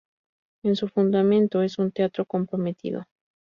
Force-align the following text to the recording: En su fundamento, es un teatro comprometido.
En 0.63 0.75
su 0.75 0.87
fundamento, 0.87 1.61
es 1.61 1.77
un 1.77 1.91
teatro 1.91 2.25
comprometido. 2.25 3.03